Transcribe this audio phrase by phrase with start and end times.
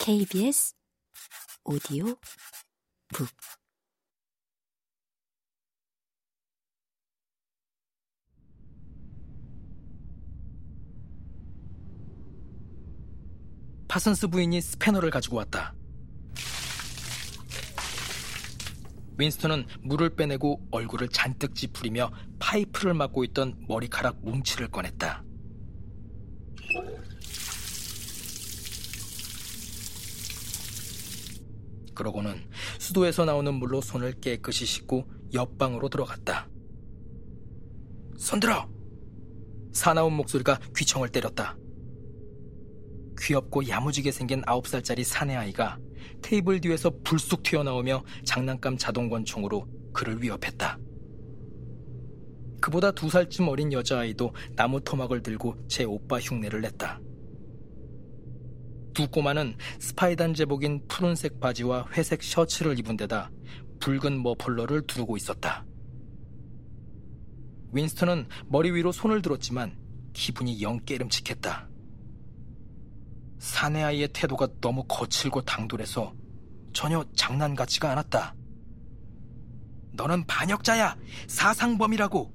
[0.00, 0.74] KBS
[1.64, 2.16] 오디오
[3.08, 3.28] 북
[13.88, 15.74] 파슨스 부인이 스패너를 가지고 왔다.
[19.16, 25.24] 윈스턴은 물을 빼내고 얼굴을 잔뜩 찌푸리며 파이프를 막고 있던 머리카락 뭉치를 꺼냈다.
[31.98, 32.48] 그러고는
[32.78, 36.48] 수도에서 나오는 물로 손을 깨끗이 씻고 옆방으로 들어갔다.
[38.16, 38.68] 손들어!
[39.72, 41.56] 사나운 목소리가 귀청을 때렸다.
[43.20, 45.78] 귀엽고 야무지게 생긴 9살짜리 사내아이가
[46.22, 50.78] 테이블 뒤에서 불쑥 튀어나오며 장난감 자동권총으로 그를 위협했다.
[52.60, 57.00] 그보다 두 살쯤 어린 여자아이도 나무 토막을 들고 제 오빠 흉내를 냈다.
[58.98, 63.30] 두 꼬마는 스파이단 제복인 푸른색 바지와 회색 셔츠를 입은 데다
[63.78, 65.64] 붉은 머플러를 두르고 있었다.
[67.70, 69.78] 윈스턴은 머리 위로 손을 들었지만
[70.14, 71.68] 기분이 영 깨름칙했다.
[73.38, 76.12] 사내 아이의 태도가 너무 거칠고 당돌해서
[76.72, 78.34] 전혀 장난 같지가 않았다.
[79.92, 80.96] 너는 반역자야!
[81.28, 82.34] 사상범이라고!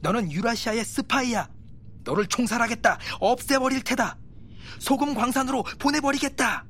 [0.00, 1.50] 너는 유라시아의 스파이야!
[2.02, 2.98] 너를 총살하겠다!
[3.20, 4.18] 없애버릴 테다!
[4.78, 6.66] 소금 광산으로 보내버리겠다!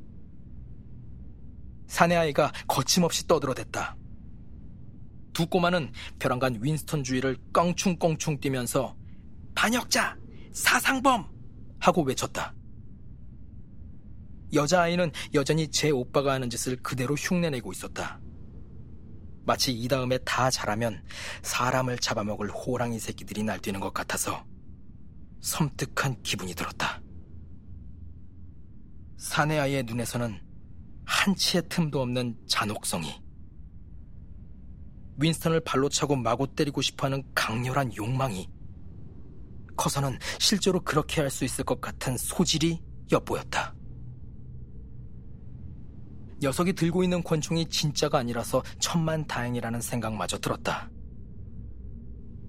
[1.86, 3.96] 사내 아이가 거침없이 떠들어댔다.
[5.32, 8.96] 두 꼬마는 벼랑간 윈스턴 주위를 껑충껑충 뛰면서
[9.54, 10.16] 반역자!
[10.52, 11.26] 사상범!
[11.78, 12.54] 하고 외쳤다.
[14.52, 18.20] 여자아이는 여전히 제 오빠가 하는 짓을 그대로 흉내내고 있었다.
[19.44, 21.04] 마치 이 다음에 다 잘하면
[21.42, 24.44] 사람을 잡아먹을 호랑이 새끼들이 날뛰는 것 같아서
[25.40, 27.00] 섬뜩한 기분이 들었다.
[29.36, 30.40] 사내 아이의 눈에서는
[31.04, 33.20] 한치의 틈도 없는 잔혹성이
[35.18, 38.48] 윈스턴을 발로 차고 마구 때리고 싶어하는 강렬한 욕망이
[39.76, 42.80] 커서는 실제로 그렇게 할 수 있을 것 같은 소질이
[43.12, 43.74] 엿보였다.
[46.40, 50.90] 녀석이 들고 있는 권총이 진짜가 아니라서 천만 다행이라는 생각마저 들었다.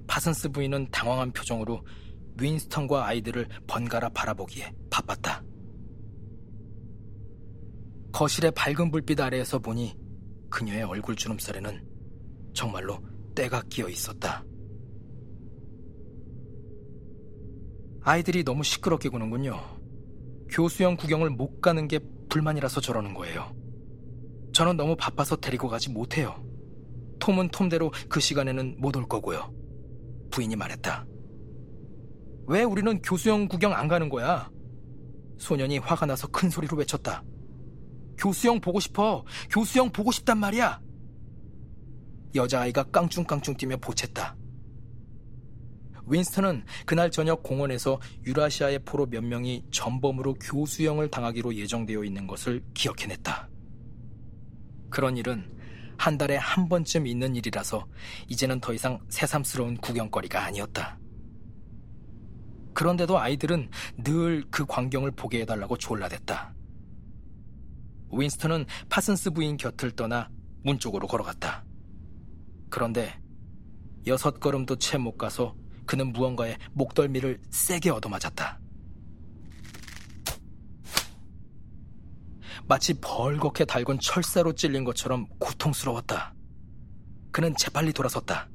[0.08, 1.86] 파슨스 부인은 당황한 표정으로
[2.40, 5.44] 윈스턴과 아이들을 번갈아 바라보기에 바빴다.
[8.18, 9.96] 거실의 밝은 불빛 아래에서 보니
[10.50, 11.88] 그녀의 얼굴 주름살에는
[12.52, 13.00] 정말로
[13.36, 14.44] 때가 끼어 있었다.
[18.02, 19.62] 아이들이 너무 시끄럽게 구는군요.
[20.50, 23.56] 교수형 구경을 못 가는 게 불만이라서 저러는 거예요.
[24.52, 26.44] 저는 너무 바빠서 데리고 가지 못해요.
[27.20, 29.54] 톰은 톰대로 그 시간에는 못 올 거고요.
[30.32, 31.06] 부인이 말했다.
[32.48, 34.50] 왜 우리는 교수형 구경 안 가는 거야?
[35.38, 37.24] 소년이 화가 나서 큰 소리로 외쳤다.
[38.18, 39.24] 교수형 보고 싶어.
[39.50, 40.82] 교수형 보고 싶단 말이야.
[42.36, 44.36] 여자아이가 깡충깡충 뛰며 보챘다.
[46.06, 53.50] 윈스턴은 그날 저녁 공원에서 유라시아의 포로 몇 명이 전범으로 교수형을 당하기로 예정되어 있는 것을 기억해냈다.
[54.90, 55.54] 그런 일은
[55.98, 57.86] 한 달에 한 번쯤 있는 일이라서
[58.30, 60.98] 이제는 더 이상 새삼스러운 구경거리가 아니었다.
[62.74, 66.54] 그런데도 아이들은 늘 그 광경을 보게 해달라고 졸라댔다.
[68.12, 70.30] 윈스턴은 파슨스 부인 곁을 떠나
[70.64, 71.66] 문 쪽으로 걸어갔다.
[72.70, 73.20] 그런데
[74.06, 78.60] 여섯 걸음도 채 못 가서 그는 무언가에 목덜미를 세게 얻어맞았다.
[82.68, 86.34] 마치 벌겋게 달군 철사로 찔린 것처럼 고통스러웠다.
[87.32, 88.50] 그는 재빨리 돌아섰다.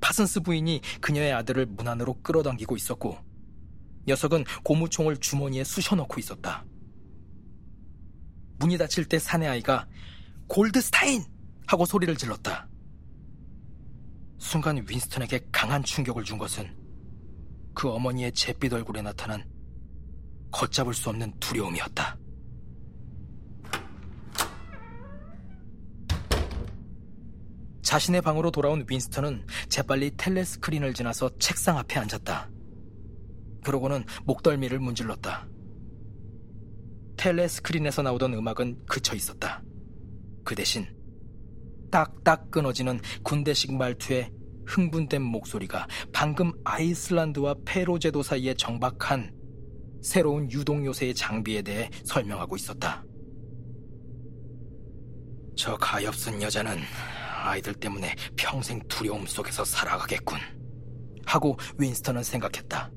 [0.00, 3.18] 파슨스 부인이 그녀의 아들을 문 안으로 끌어당기고 있었고
[4.06, 6.64] 녀석은 고무총을 주머니에 쑤셔넣고 있었다.
[8.58, 9.86] 문이 닫힐 때 사내 아이가
[10.48, 11.24] 골드스타인!
[11.66, 12.66] 하고 소리를 질렀다.
[14.38, 16.74] 순간 윈스턴에게 강한 충격을 준 것은
[17.74, 19.44] 그 어머니의 잿빛 얼굴에 나타난
[20.50, 22.16] 걷잡을 수 없는 두려움이었다.
[27.82, 32.50] 자신의 방으로 돌아온 윈스턴은 재빨리 텔레스크린을 지나서 책상 앞에 앉았다.
[33.64, 35.46] 그러고는 목덜미를 문질렀다.
[37.18, 39.62] 텔레스크린에서 나오던 음악은 그쳐 있었다.
[40.44, 40.86] 그 대신
[41.90, 44.30] 딱딱 끊어지는 군대식 말투의
[44.66, 49.34] 흥분된 목소리가 방금 아이슬란드와 페로 제도 사이에 정박한
[50.02, 53.04] 새로운 유동 요새의 장비에 대해 설명하고 있었다.
[55.56, 56.78] 저 가엾은 여자는
[57.42, 60.38] 아이들 때문에 평생 두려움 속에서 살아가겠군.
[61.26, 62.90] 하고 윈스턴은 생각했다.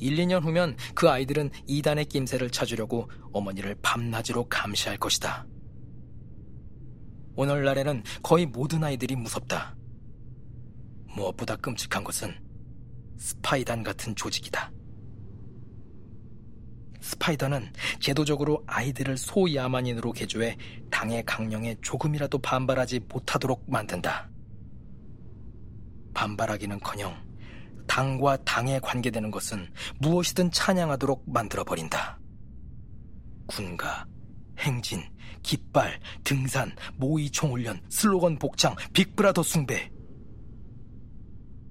[0.00, 5.46] 1, 2년 후면 그 아이들은 이단의 낌새를 찾으려고 어머니를 밤낮으로 감시할 것이다.
[7.36, 9.76] 오늘날에는 거의 모든 아이들이 무섭다.
[11.14, 12.34] 무엇보다 끔찍한 것은
[13.18, 14.72] 스파이단 같은 조직이다.
[17.00, 20.56] 스파이더는 제도적으로 아이들을 소야만인으로 개조해
[20.90, 24.30] 당의 강령에 조금이라도 반발하지 못하도록 만든다.
[26.14, 27.29] 반발하기는커녕
[27.90, 32.20] 당과 당에 관계되는 것은 무엇이든 찬양하도록 만들어버린다.
[33.48, 34.06] 군가,
[34.60, 35.02] 행진,
[35.42, 39.90] 깃발, 등산, 모의 총훈련, 슬로건 복장, 빅브라더 숭배.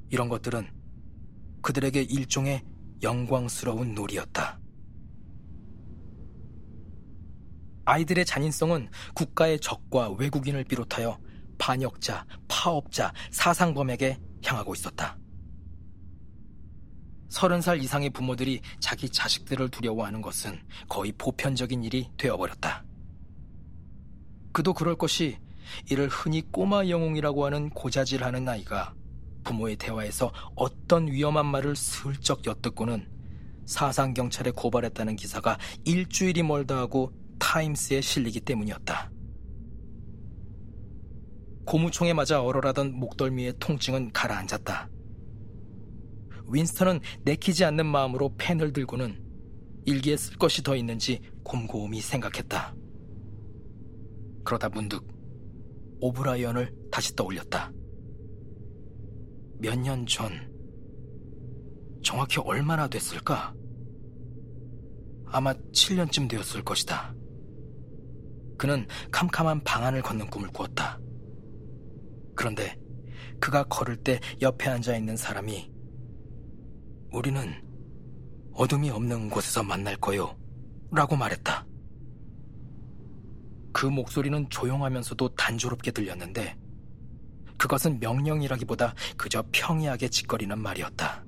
[0.10, 0.68] 이런 것들은
[1.62, 2.66] 그들에게 일종의
[3.02, 4.60] 영광스러운 놀이였다.
[7.86, 11.18] 아이들의 잔인성은 국가의 적과 외국인을 비롯하여
[11.58, 15.19] 반역자, 파업자, 사상범에게 향하고 있었다.
[17.30, 22.84] 서른 살 이상의 부모들이 자기 자식들을 두려워하는 것은 거의 보편적인 일이 되어버렸다.
[24.52, 25.38] 그도 그럴 것이
[25.90, 28.94] 이를 흔히 꼬마 영웅이라고 하는 고자질하는 아이가
[29.44, 33.08] 부모의 대화에서 어떤 위험한 말을 슬쩍 엿듣고는
[33.66, 39.12] 사상 경찰에 고발했다는 기사가 일주일이 멀다 하고 타임스에 실리기 때문이었다.
[41.66, 44.90] 고무총에 맞아 얼얼하던 목덜미의 통증은 가라앉았다.
[46.52, 49.24] 윈스턴은 내키지 않는 마음으로 펜을 들고는
[49.86, 52.76] 일기에 쓸 것이 더 있는지 곰곰이 생각했다.
[54.44, 55.06] 그러다 문득
[56.02, 57.72] 오브라이언을 다시 떠올렸다.
[59.60, 60.32] 몇 년 전,
[62.02, 63.54] 정확히 얼마나 됐을까?
[65.26, 67.14] 아마 7년쯤 되었을 것이다.
[68.58, 71.00] 그는 캄캄한 방안을 걷는 꿈을 꾸었다.
[72.36, 72.78] 그런데
[73.40, 75.72] 그가 걸을 때 옆에 앉아 있는 사람이
[77.12, 77.64] 우리는
[78.54, 80.38] 어둠이 없는 곳에서 만날 거요.
[80.92, 81.66] 라고 말했다.
[83.72, 86.58] 그 목소리는 조용하면서도 단조롭게 들렸는데
[87.58, 91.26] 그것은 명령이라기보다 그저 평이하게 짓거리는 말이었다.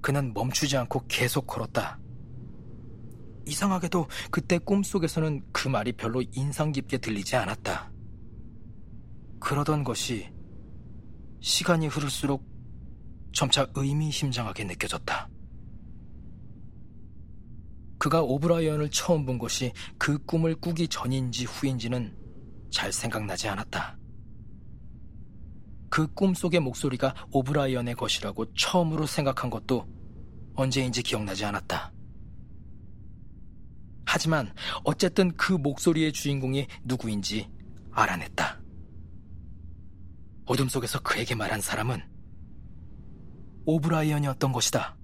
[0.00, 1.98] 그는 멈추지 않고 계속 걸었다.
[3.46, 7.92] 이상하게도 그때 꿈속에서는 그 말이 별로 인상 깊게 들리지 않았다.
[9.40, 10.32] 그러던 것이
[11.40, 12.55] 시간이 흐를수록
[13.36, 15.28] 점차 의미심장하게 느껴졌다.
[17.98, 22.16] 그가 오브라이언을 처음 본 것이 그 꿈을 꾸기 전인지 후인지는
[22.70, 23.98] 잘 생각나지 않았다.
[25.90, 29.86] 그 꿈속의 목소리가 오브라이언의 것이라고 처음으로 생각한 것도
[30.54, 31.92] 언제인지 기억나지 않았다.
[34.06, 37.50] 하지만 어쨌든 그 목소리의 주인공이 누구인지
[37.90, 38.62] 알아냈다.
[40.46, 42.15] 어둠 속에서 그에게 말한 사람은
[43.66, 44.96] 오브라이언이었던 것이다.